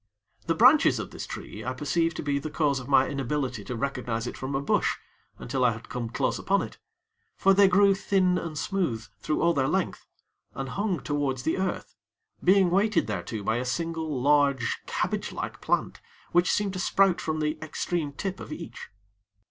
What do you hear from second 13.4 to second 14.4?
by a single,